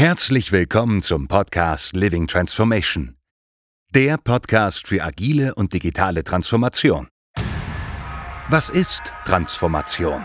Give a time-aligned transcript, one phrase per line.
[0.00, 3.16] Herzlich willkommen zum Podcast Living Transformation.
[3.92, 7.08] Der Podcast für agile und digitale Transformation.
[8.48, 10.24] Was ist Transformation?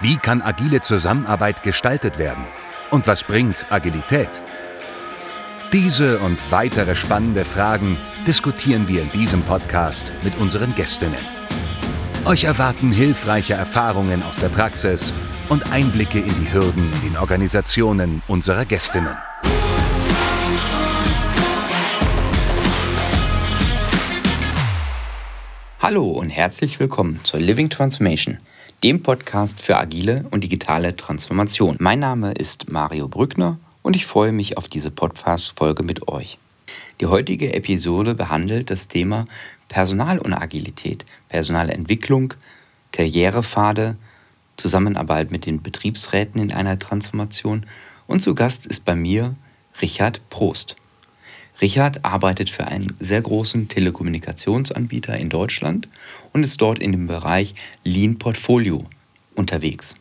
[0.00, 2.46] Wie kann agile Zusammenarbeit gestaltet werden?
[2.90, 4.40] Und was bringt Agilität?
[5.74, 11.41] Diese und weitere spannende Fragen diskutieren wir in diesem Podcast mit unseren Gästinnen.
[12.24, 15.12] Euch erwarten hilfreiche Erfahrungen aus der Praxis
[15.48, 19.16] und Einblicke in die Hürden in Organisationen unserer Gästinnen.
[25.80, 28.38] Hallo und herzlich willkommen zur Living Transformation,
[28.84, 31.76] dem Podcast für agile und digitale Transformation.
[31.80, 36.38] Mein Name ist Mario Brückner und ich freue mich auf diese Podcast-Folge mit euch.
[37.00, 39.24] Die heutige Episode behandelt das Thema
[39.72, 42.34] Personal und Agilität, Personalentwicklung,
[42.92, 43.96] Karrierepfade,
[44.58, 47.64] Zusammenarbeit mit den Betriebsräten in einer Transformation
[48.06, 49.34] und zu Gast ist bei mir
[49.80, 50.76] Richard Prost.
[51.62, 55.88] Richard arbeitet für einen sehr großen Telekommunikationsanbieter in Deutschland
[56.34, 58.84] und ist dort in dem Bereich Lean Portfolio
[59.34, 59.94] unterwegs.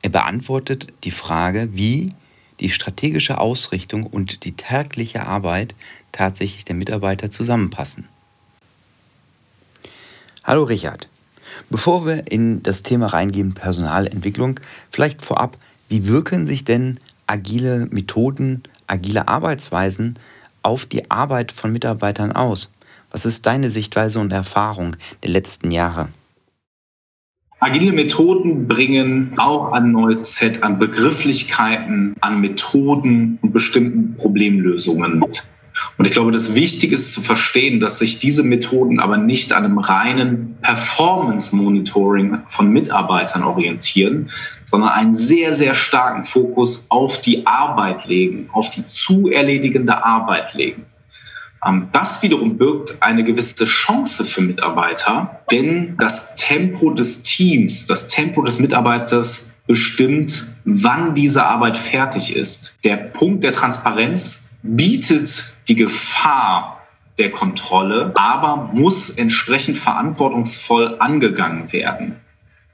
[0.00, 2.10] Er beantwortet die Frage, wie
[2.60, 5.74] die strategische Ausrichtung und die tägliche Arbeit
[6.12, 8.08] tatsächlich der Mitarbeiter zusammenpassen.
[10.44, 11.08] Hallo Richard.
[11.70, 14.58] Bevor wir in das Thema reingehen, Personalentwicklung,
[14.90, 15.56] vielleicht vorab,
[15.88, 16.98] wie wirken sich denn
[17.28, 20.18] agile Methoden, agile Arbeitsweisen
[20.64, 22.72] auf die Arbeit von Mitarbeitern aus?
[23.12, 26.08] Was ist deine Sichtweise und Erfahrung der letzten Jahre?
[27.60, 35.44] Agile Methoden bringen auch ein neues Set an Begrifflichkeiten, an Methoden und bestimmten Problemlösungen mit.
[35.98, 39.64] Und ich glaube, das Wichtige ist zu verstehen, dass sich diese Methoden aber nicht an
[39.64, 44.30] einem reinen Performance-Monitoring von Mitarbeitern orientieren,
[44.64, 50.54] sondern einen sehr, sehr starken Fokus auf die Arbeit legen, auf die zu erledigende Arbeit
[50.54, 50.86] legen.
[51.64, 58.08] Ähm, das wiederum birgt eine gewisse Chance für Mitarbeiter, denn das Tempo des Teams, das
[58.08, 62.74] Tempo des Mitarbeiters bestimmt, wann diese Arbeit fertig ist.
[62.84, 66.80] Der Punkt der Transparenz bietet die Gefahr
[67.18, 72.16] der Kontrolle, aber muss entsprechend verantwortungsvoll angegangen werden.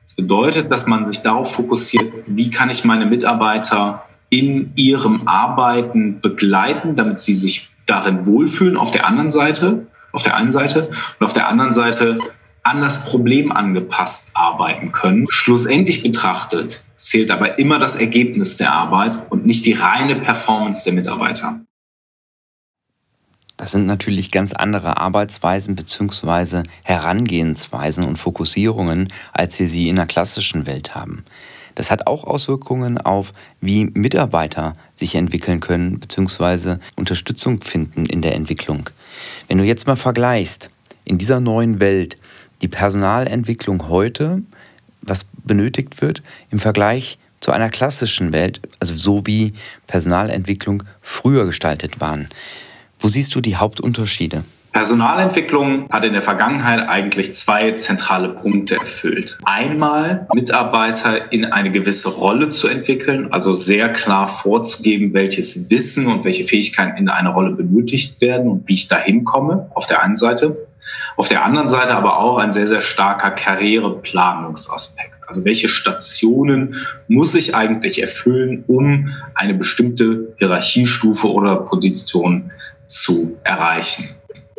[0.05, 6.21] Das bedeutet, dass man sich darauf fokussiert, wie kann ich meine Mitarbeiter in ihrem Arbeiten
[6.21, 10.89] begleiten, damit sie sich darin wohlfühlen auf der anderen Seite, auf der einen Seite
[11.19, 12.19] und auf der anderen Seite
[12.63, 15.27] an das Problem angepasst arbeiten können.
[15.31, 20.93] Schlussendlich betrachtet zählt aber immer das Ergebnis der Arbeit und nicht die reine Performance der
[20.93, 21.61] Mitarbeiter.
[23.59, 26.63] Das sind natürlich ganz andere Arbeitsweisen bzw.
[26.85, 31.25] Herangehensweisen und Fokussierungen, als wir sie in der klassischen Welt haben.
[31.75, 36.77] Das hat auch Auswirkungen auf, wie Mitarbeiter sich entwickeln können bzw.
[36.97, 38.91] Unterstützung finden in der Entwicklung.
[39.49, 40.71] Wenn du jetzt mal vergleichst,
[41.05, 42.17] in dieser neuen Welt
[42.63, 44.43] die Personalentwicklung heute,
[45.03, 49.53] was benötigt wird, im Vergleich zu einer klassischen Welt, also so wie
[49.89, 52.29] Personalentwicklung früher gestaltet waren.
[52.99, 54.45] Wo siehst du die Hauptunterschiede?
[54.73, 59.39] Personalentwicklung hat in der Vergangenheit eigentlich zwei zentrale Punkte erfüllt.
[59.45, 66.25] Einmal Mitarbeiter in eine gewisse Rolle zu entwickeln, also sehr klar vorzugeben, welches Wissen und
[66.25, 70.17] welche Fähigkeiten in einer Rolle benötigt werden und wie ich dahin komme, auf der einen
[70.17, 70.69] Seite.
[71.17, 75.15] Auf der anderen Seite aber auch ein sehr, sehr starker Karriereplanungsaspekt.
[75.27, 76.77] Also welche Stationen
[77.09, 82.51] muss ich eigentlich erfüllen, um eine bestimmte Hierarchiestufe oder Position
[82.89, 84.11] zu erreichen.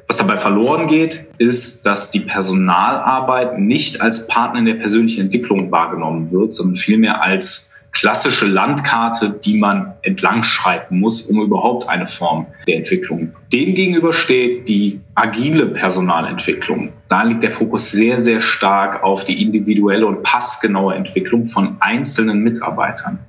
[0.07, 5.71] Was dabei verloren geht, ist, dass die Personalarbeit nicht als Partner in der persönlichen Entwicklung
[5.71, 12.07] wahrgenommen wird, sondern vielmehr als klassische Landkarte, die man entlang schreiten muss, um überhaupt eine
[12.07, 13.31] Form der Entwicklung.
[13.51, 16.93] Demgegenüber steht die agile Personalentwicklung.
[17.09, 22.41] Da liegt der Fokus sehr, sehr stark auf die individuelle und passgenaue Entwicklung von einzelnen
[22.41, 23.19] Mitarbeitern.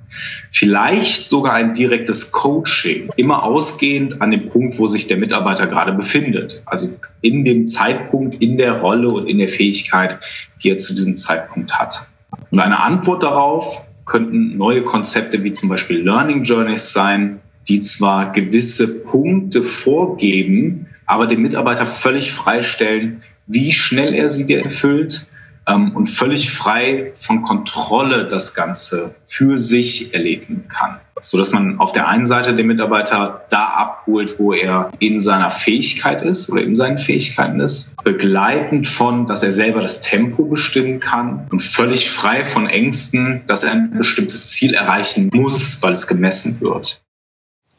[0.51, 5.93] Vielleicht sogar ein direktes Coaching, immer ausgehend an dem Punkt, wo sich der Mitarbeiter gerade
[5.93, 6.61] befindet.
[6.65, 6.89] Also
[7.21, 10.19] in dem Zeitpunkt, in der Rolle und in der Fähigkeit,
[10.61, 12.07] die er zu diesem Zeitpunkt hat.
[12.51, 13.81] Und eine Antwort darauf
[14.11, 21.27] könnten neue Konzepte wie zum Beispiel Learning Journeys sein, die zwar gewisse Punkte vorgeben, aber
[21.27, 25.25] den Mitarbeiter völlig freistellen, wie schnell er sie erfüllt,
[25.71, 30.99] ähm, und völlig frei von Kontrolle das Ganze für sich erledigen kann.
[31.19, 35.51] So dass man auf der einen Seite den Mitarbeiter da abholt, wo er in seiner
[35.51, 40.99] Fähigkeit ist oder in seinen Fähigkeiten ist, begleitend von, dass er selber das Tempo bestimmen
[40.99, 46.07] kann und völlig frei von Ängsten, dass er ein bestimmtes Ziel erreichen muss, weil es
[46.07, 47.03] gemessen wird.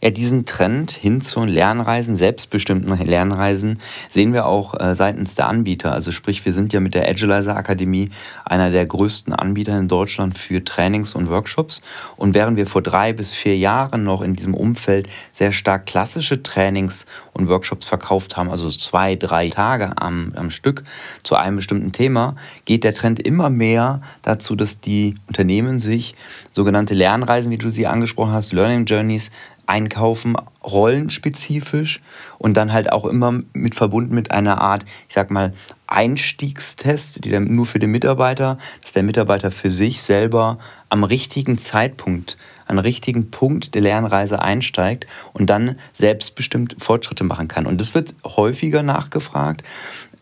[0.04, 3.78] Ja, diesen Trend hin zu Lernreisen, selbstbestimmten Lernreisen,
[4.10, 5.92] sehen wir auch äh, seitens der Anbieter.
[5.92, 8.10] Also sprich, wir sind ja mit der Agilizer Akademie
[8.44, 11.82] einer der größten Anbieter in Deutschland für Trainings und Workshops.
[12.16, 16.42] Und während wir vor drei bis vier Jahren noch in diesem Umfeld sehr stark klassische
[16.42, 20.82] Trainings und Workshops verkauft haben, also zwei, drei Tage am, am Stück
[21.22, 22.34] zu einem bestimmten Thema,
[22.64, 26.16] geht der Trend immer mehr dazu, dass die Unternehmen sich
[26.50, 29.30] sogenannte Lernreisen, wie du sie angesprochen hast, Learning Journeys,
[29.66, 32.00] einkaufen, rollenspezifisch
[32.38, 35.52] und dann halt auch immer mit verbunden mit einer Art, ich sag mal,
[35.86, 41.58] Einstiegstest, die dann nur für den Mitarbeiter, dass der Mitarbeiter für sich selber am richtigen
[41.58, 42.38] Zeitpunkt,
[42.72, 47.66] an richtigen Punkt der Lernreise einsteigt und dann selbstbestimmt Fortschritte machen kann.
[47.66, 49.62] Und das wird häufiger nachgefragt.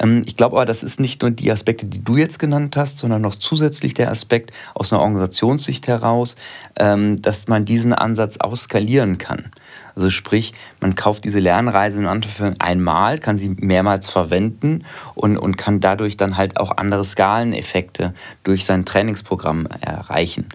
[0.01, 2.99] Ähm, ich glaube aber, das ist nicht nur die Aspekte, die du jetzt genannt hast,
[2.99, 6.37] sondern noch zusätzlich der Aspekt aus einer Organisationssicht heraus,
[6.77, 9.51] ähm, dass man diesen Ansatz auch skalieren kann.
[9.95, 15.57] Also sprich, man kauft diese Lernreise in Anführungszeichen einmal, kann sie mehrmals verwenden und, und
[15.57, 18.15] kann dadurch dann halt auch andere Skaleneffekte
[18.45, 20.47] durch sein Trainingsprogramm erreichen.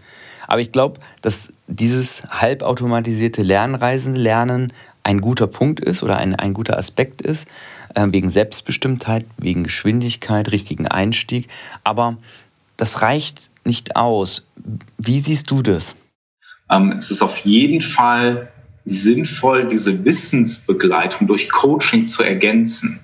[0.48, 6.54] Aber ich glaube, dass dieses halbautomatisierte Lernreisen lernen ein guter Punkt ist oder ein, ein
[6.54, 7.48] guter Aspekt ist,
[7.94, 11.48] äh, wegen Selbstbestimmtheit, wegen Geschwindigkeit, richtigen Einstieg.
[11.84, 12.18] Aber
[12.78, 14.48] das reicht nicht aus.
[14.98, 15.96] Wie siehst du das?
[16.70, 18.52] Ähm, es ist auf jeden Fall
[18.86, 23.00] sinnvoll, diese Wissensbegleitung durch Coaching zu ergänzen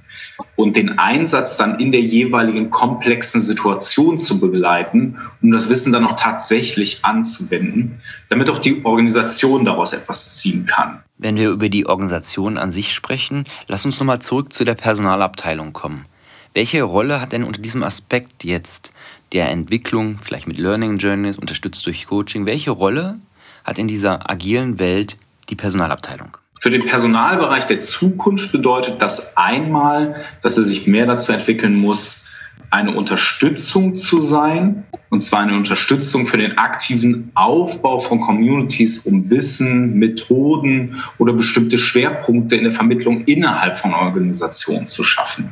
[0.55, 6.05] und den Einsatz dann in der jeweiligen komplexen Situation zu begleiten, um das Wissen dann
[6.05, 11.01] auch tatsächlich anzuwenden, damit auch die Organisation daraus etwas ziehen kann.
[11.17, 15.73] Wenn wir über die Organisation an sich sprechen, lass uns nochmal zurück zu der Personalabteilung
[15.73, 16.05] kommen.
[16.53, 18.91] Welche Rolle hat denn unter diesem Aspekt jetzt
[19.31, 23.19] der Entwicklung, vielleicht mit Learning Journeys, unterstützt durch Coaching, welche Rolle
[23.63, 25.15] hat in dieser agilen Welt
[25.49, 26.35] die Personalabteilung?
[26.61, 32.29] Für den Personalbereich der Zukunft bedeutet das einmal, dass er sich mehr dazu entwickeln muss,
[32.69, 39.27] eine Unterstützung zu sein, und zwar eine Unterstützung für den aktiven Aufbau von Communities, um
[39.31, 45.51] Wissen, Methoden oder bestimmte Schwerpunkte in der Vermittlung innerhalb von Organisationen zu schaffen.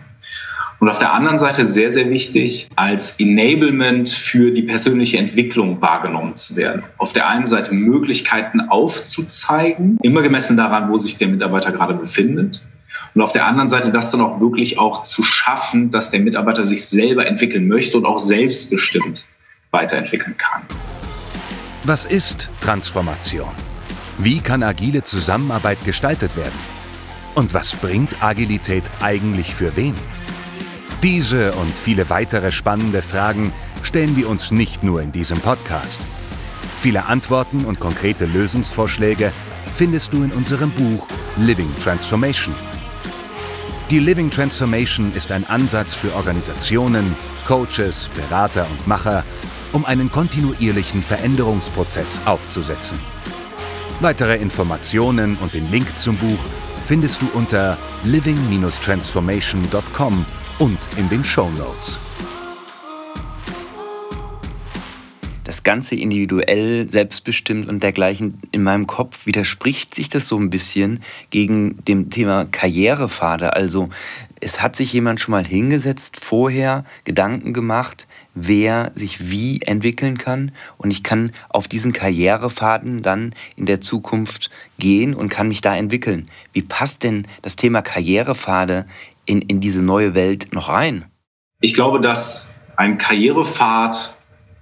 [0.79, 6.35] Und auf der anderen Seite sehr, sehr wichtig, als Enablement für die persönliche Entwicklung wahrgenommen
[6.35, 6.83] zu werden.
[6.97, 12.61] Auf der einen Seite Möglichkeiten aufzuzeigen, immer gemessen daran, wo sich der Mitarbeiter gerade befindet.
[13.13, 16.63] Und auf der anderen Seite das dann auch wirklich auch zu schaffen, dass der Mitarbeiter
[16.63, 19.25] sich selber entwickeln möchte und auch selbstbestimmt
[19.71, 20.63] weiterentwickeln kann.
[21.83, 23.51] Was ist Transformation?
[24.17, 26.59] Wie kann agile Zusammenarbeit gestaltet werden?
[27.35, 29.95] Und was bringt Agilität eigentlich für wen?
[31.03, 33.53] Diese und viele weitere spannende Fragen
[33.83, 36.01] stellen wir uns nicht nur in diesem Podcast.
[36.81, 39.31] Viele Antworten und konkrete Lösungsvorschläge
[39.73, 41.07] findest du in unserem Buch
[41.37, 42.53] Living Transformation.
[43.89, 47.15] Die Living Transformation ist ein Ansatz für Organisationen,
[47.47, 49.23] Coaches, Berater und Macher,
[49.71, 52.99] um einen kontinuierlichen Veränderungsprozess aufzusetzen.
[54.01, 56.39] Weitere Informationen und den Link zum Buch
[56.89, 60.25] findest du unter living-transformation.com
[60.57, 61.99] und in den Show Notes.
[65.49, 71.01] das Ganze individuell, selbstbestimmt und dergleichen in meinem Kopf widerspricht sich das so ein bisschen
[71.31, 73.53] gegen dem Thema Karrierepfade.
[73.53, 73.89] Also
[74.39, 78.07] es hat sich jemand schon mal hingesetzt, vorher Gedanken gemacht,
[78.47, 84.49] wer sich wie entwickeln kann und ich kann auf diesen Karrierefaden dann in der Zukunft
[84.77, 86.29] gehen und kann mich da entwickeln.
[86.53, 88.85] Wie passt denn das Thema Karrierepfade
[89.25, 91.05] in, in diese neue Welt noch rein?
[91.61, 94.15] Ich glaube, dass ein Karrierepfad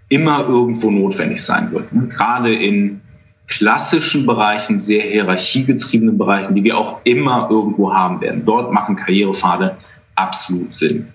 [0.09, 1.89] immer irgendwo notwendig sein wird.
[2.09, 3.01] Gerade in
[3.47, 8.43] klassischen Bereichen, sehr hierarchiegetriebenen Bereichen, die wir auch immer irgendwo haben werden.
[8.45, 9.77] Dort machen Karrierepfade
[10.15, 11.07] absolut Sinn.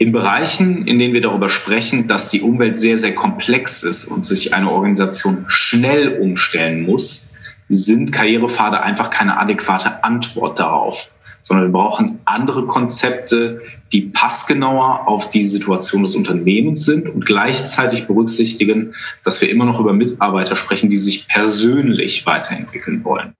[0.00, 4.24] In Bereichen, in denen wir darüber sprechen, dass die Umwelt sehr, sehr komplex ist und
[4.24, 7.34] sich eine Organisation schnell umstellen muss,
[7.68, 11.10] sind Karrierepfade einfach keine adäquate Antwort darauf
[11.42, 18.06] sondern wir brauchen andere Konzepte, die passgenauer auf die Situation des Unternehmens sind und gleichzeitig
[18.06, 23.34] berücksichtigen, dass wir immer noch über Mitarbeiter sprechen, die sich persönlich weiterentwickeln wollen.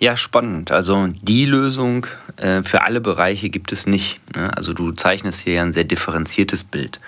[0.00, 0.70] Ja, spannend.
[0.70, 4.20] Also die Lösung äh, für alle Bereiche gibt es nicht.
[4.36, 4.56] Ne?
[4.56, 7.00] Also du zeichnest hier ja ein sehr differenziertes Bild.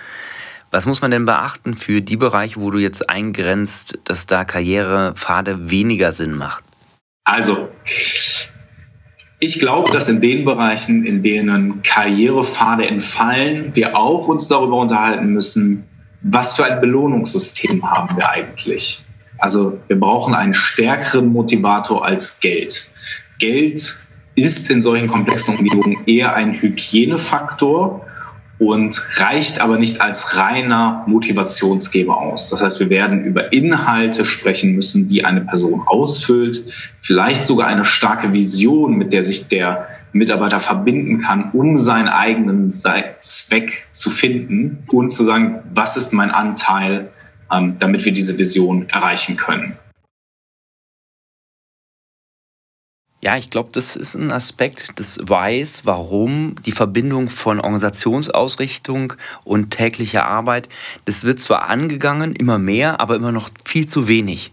[0.71, 5.69] Was muss man denn beachten für die Bereiche, wo du jetzt eingrenzt, dass da Karrierepfade
[5.69, 6.63] weniger Sinn macht?
[7.25, 7.69] Also,
[9.39, 15.27] ich glaube, dass in den Bereichen, in denen Karrierepfade entfallen, wir auch uns darüber unterhalten
[15.27, 15.83] müssen,
[16.21, 19.03] was für ein Belohnungssystem haben wir eigentlich.
[19.41, 22.87] Also wir brauchen einen stärkeren Motivator als Geld.
[23.39, 23.95] Geld
[24.35, 28.05] ist in solchen komplexen Umgebungen eher ein Hygienefaktor
[28.59, 32.51] und reicht aber nicht als reiner Motivationsgeber aus.
[32.51, 36.61] Das heißt, wir werden über Inhalte sprechen müssen, die eine Person ausfüllt,
[37.01, 42.69] vielleicht sogar eine starke Vision, mit der sich der Mitarbeiter verbinden kann, um seinen eigenen
[42.69, 47.09] Zweck zu finden und zu sagen, was ist mein Anteil,
[47.51, 49.77] ähm, damit wir diese Vision erreichen können.
[53.23, 59.69] Ja, ich glaube, das ist ein Aspekt des Weiß, warum die Verbindung von Organisationsausrichtung und
[59.69, 60.69] täglicher Arbeit,
[61.05, 64.51] das wird zwar angegangen, immer mehr, aber immer noch viel zu wenig.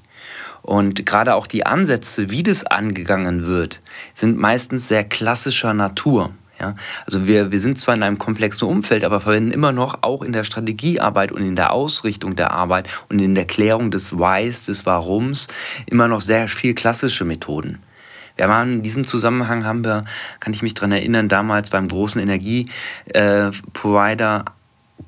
[0.60, 3.80] Und gerade auch die Ansätze, wie das angegangen wird,
[4.14, 6.34] sind meistens sehr klassischer Natur.
[6.60, 6.74] Ja,
[7.06, 10.32] also wir, wir sind zwar in einem komplexen Umfeld, aber verwenden immer noch auch in
[10.32, 14.84] der Strategiearbeit und in der Ausrichtung der Arbeit und in der Klärung des Whys, des
[14.84, 15.46] Warums
[15.86, 17.78] immer noch sehr viel klassische Methoden.
[18.36, 20.02] Wir haben in diesem Zusammenhang haben wir,
[20.40, 24.50] kann ich mich daran erinnern, damals beim großen Energieprovider äh,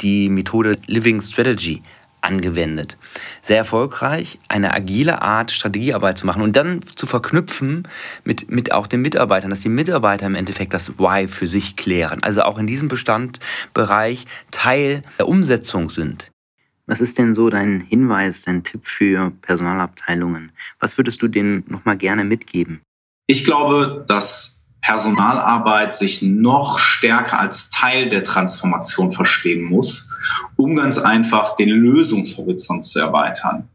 [0.01, 1.83] die Methode Living Strategy
[2.23, 2.97] angewendet.
[3.43, 7.87] Sehr erfolgreich, eine agile Art, Strategiearbeit zu machen und dann zu verknüpfen
[8.25, 12.23] mit, mit auch den Mitarbeitern, dass die Mitarbeiter im Endeffekt das Why für sich klären.
[12.23, 16.31] Also auch in diesem Bestandbereich Teil der Umsetzung sind.
[16.87, 20.51] Was ist denn so dein Hinweis, dein Tipp für Personalabteilungen?
[20.81, 22.81] Was würdest du denen nochmal gerne mitgeben?
[23.29, 30.10] Ich glaube, dass Personalarbeit sich noch stärker als Teil der Transformation verstehen muss,
[30.57, 33.69] um ganz einfach den Lösungshorizont zu erweitern.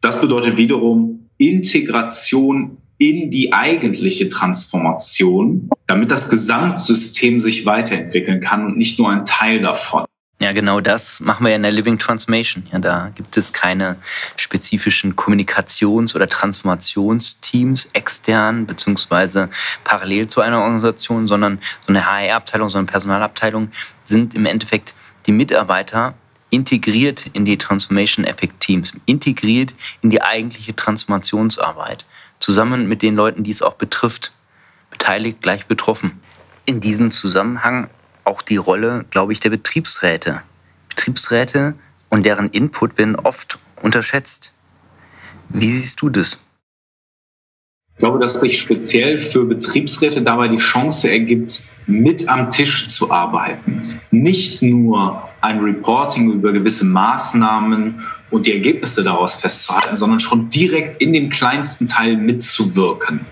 [0.00, 8.76] Das bedeutet wiederum Integration in die eigentliche Transformation, damit das Gesamtsystem sich weiterentwickeln kann und
[8.76, 10.04] nicht nur ein Teil davon.
[10.42, 12.64] Ja, genau das machen wir in der Living Transformation.
[12.72, 13.96] Ja, da gibt es keine
[14.36, 19.50] spezifischen Kommunikations- oder Transformationsteams extern beziehungsweise
[19.84, 23.70] parallel zu einer Organisation, sondern so eine HR-Abteilung, so eine Personalabteilung
[24.02, 24.94] sind im Endeffekt
[25.30, 26.14] die Mitarbeiter
[26.50, 32.04] integriert in die Transformation Epic Teams, integriert in die eigentliche Transformationsarbeit,
[32.40, 34.32] zusammen mit den Leuten, die es auch betrifft,
[34.90, 36.20] beteiligt gleich betroffen.
[36.66, 37.88] In diesem Zusammenhang
[38.24, 40.42] auch die Rolle, glaube ich, der Betriebsräte.
[40.88, 41.74] Betriebsräte
[42.08, 44.52] und deren Input werden oft unterschätzt.
[45.48, 46.40] Wie siehst du das?
[48.00, 53.10] Ich glaube, dass sich speziell für Betriebsräte dabei die Chance ergibt, mit am Tisch zu
[53.10, 54.00] arbeiten.
[54.10, 61.02] Nicht nur ein Reporting über gewisse Maßnahmen und die Ergebnisse daraus festzuhalten, sondern schon direkt
[61.02, 63.26] in dem kleinsten Teil mitzuwirken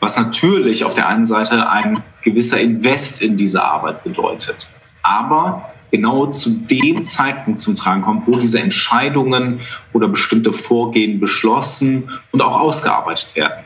[0.00, 4.68] was natürlich auf der einen Seite ein gewisser Invest in diese Arbeit bedeutet.
[5.02, 9.60] Aber genau zu dem Zeitpunkt zum Tragen kommt, wo diese Entscheidungen
[9.92, 13.64] oder bestimmte Vorgehen beschlossen und auch ausgearbeitet werden.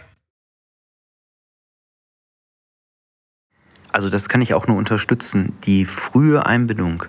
[3.94, 5.54] Also das kann ich auch nur unterstützen.
[5.66, 7.04] Die frühe Einbindung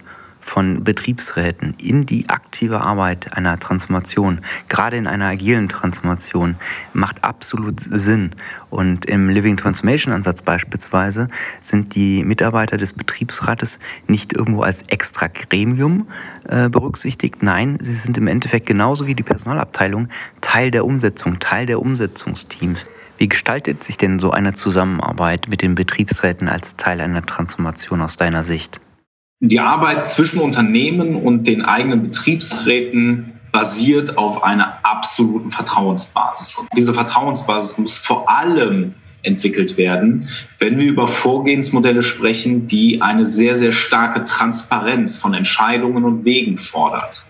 [0.45, 6.55] von Betriebsräten in die aktive Arbeit einer Transformation, gerade in einer agilen Transformation,
[6.93, 8.31] macht absolut Sinn.
[8.69, 11.27] Und im Living Transformation Ansatz beispielsweise
[11.61, 16.07] sind die Mitarbeiter des Betriebsrates nicht irgendwo als extra Gremium
[16.47, 17.41] äh, berücksichtigt.
[17.41, 20.09] Nein, sie sind im Endeffekt genauso wie die Personalabteilung
[20.41, 22.85] Teil der Umsetzung, Teil der Umsetzungsteams.
[23.17, 28.15] Wie gestaltet sich denn so eine Zusammenarbeit mit den Betriebsräten als Teil einer Transformation aus
[28.15, 28.79] deiner Sicht?
[29.47, 36.55] Die Arbeit zwischen Unternehmen und den eigenen Betriebsräten basiert auf einer absoluten Vertrauensbasis.
[36.55, 43.27] Und diese Vertrauensbasis muss vor allem entwickelt werden, wenn wir über Vorgehensmodelle sprechen, die eine
[43.27, 47.23] sehr, sehr starke Transparenz von Entscheidungen und Wegen fordert.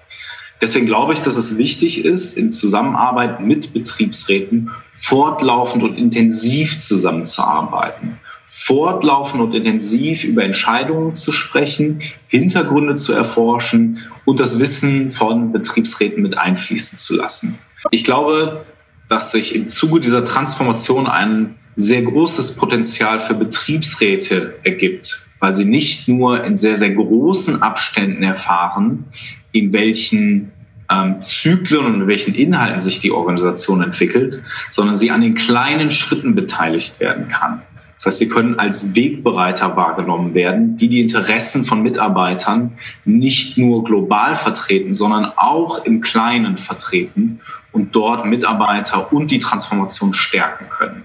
[0.62, 8.20] Deswegen glaube ich, dass es wichtig ist, in Zusammenarbeit mit Betriebsräten fortlaufend und intensiv zusammenzuarbeiten
[8.46, 16.22] fortlaufend und intensiv über Entscheidungen zu sprechen, Hintergründe zu erforschen und das Wissen von Betriebsräten
[16.22, 17.58] mit einfließen zu lassen.
[17.92, 18.66] Ich glaube,
[19.10, 25.66] dass sich im Zuge dieser Transformation ein sehr großes Potenzial für Betriebsräte ergibt, weil sie
[25.66, 29.06] nicht nur in sehr, sehr großen Abständen erfahren,
[29.52, 30.52] in welchen
[30.90, 35.92] ähm, Zyklen und mit welchen Inhalten sich die Organisation entwickelt, sondern sie an den kleinen
[35.92, 37.62] Schritten beteiligt werden kann.
[37.96, 43.84] Das heißt, sie können als Wegbereiter wahrgenommen werden, die die Interessen von Mitarbeitern nicht nur
[43.84, 47.40] global vertreten, sondern auch im Kleinen vertreten
[47.72, 51.04] und dort Mitarbeiter und die Transformation stärken können.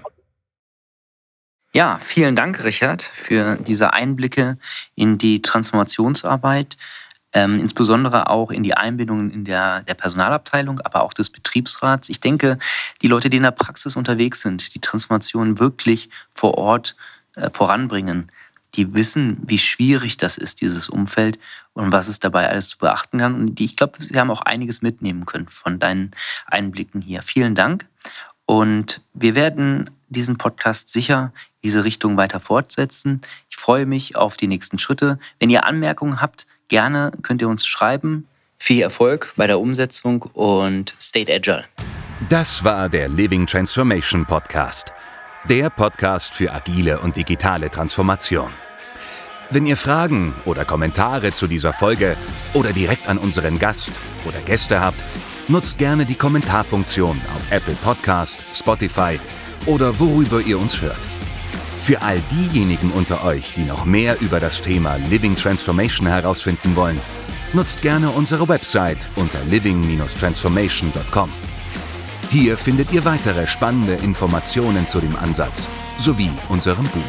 [1.73, 4.59] Ja, vielen Dank, Richard, für diese Einblicke
[4.97, 6.77] in die Transformationsarbeit
[7.33, 12.09] ähm, insbesondere auch in die Einbindung in der, der Personalabteilung, aber auch des Betriebsrats.
[12.09, 12.59] Ich denke,
[13.03, 16.97] die Leute, die in der Praxis unterwegs sind, die Transformation wirklich vor Ort
[17.37, 18.31] äh, voranbringen,
[18.75, 21.39] die wissen, wie schwierig das ist, dieses Umfeld
[21.73, 23.35] und was es dabei alles zu beachten kann.
[23.35, 26.13] Und die, ich glaube, sie haben auch einiges mitnehmen können von deinen
[26.47, 27.23] Einblicken hier.
[27.23, 27.89] Vielen Dank.
[28.47, 31.33] Und wir werden diesen Podcast sicher
[31.63, 33.21] diese Richtung weiter fortsetzen.
[33.49, 35.19] Ich freue mich auf die nächsten Schritte.
[35.39, 38.29] Wenn ihr Anmerkungen habt, Gerne könnt ihr uns schreiben.
[38.57, 41.65] Viel Erfolg bei der Umsetzung und stay agile.
[42.29, 44.93] Das war der Living Transformation Podcast.
[45.49, 48.53] Der Podcast für agile und digitale Transformation.
[49.51, 52.17] Wenn ihr Fragen oder Kommentare zu dieser Folge
[52.55, 53.91] oder direkt an unseren Gast
[54.25, 55.03] oder Gäste habt,
[55.49, 59.19] nutzt gerne die Kommentarfunktion auf Apple Podcast, Spotify
[59.67, 61.20] oder worüber ihr uns hört.
[61.81, 67.01] Für all diejenigen unter euch, die noch mehr über das Thema Living Transformation herausfinden wollen,
[67.53, 71.31] nutzt gerne unsere Website unter living-transformation.com.
[72.31, 75.67] Hier findet ihr weitere spannende Informationen zu dem Ansatz
[75.99, 77.01] sowie unserem Buch.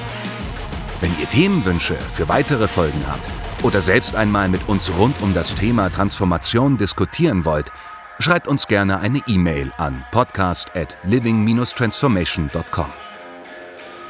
[1.02, 3.28] Wenn ihr Themenwünsche für weitere Folgen habt
[3.64, 7.72] oder selbst einmal mit uns rund um das Thema Transformation diskutieren wollt,
[8.20, 13.11] schreibt uns gerne eine E-Mail an podcast at living-transformation.com.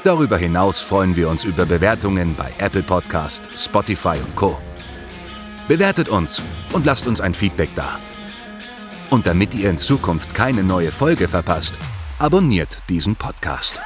[0.03, 4.58] Darüber hinaus freuen wir uns über Bewertungen bei Apple Podcast, Spotify und Co.
[5.67, 6.41] Bewertet uns
[6.74, 8.00] und lasst uns ein Feedback da.
[9.12, 11.75] Und damit ihr in Zukunft keine neue Folge verpasst,
[12.17, 13.79] abonniert diesen Podcast.